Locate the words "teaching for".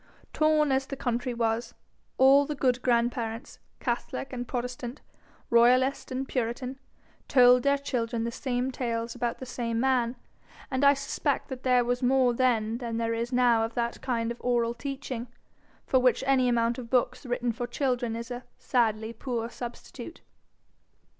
14.73-15.99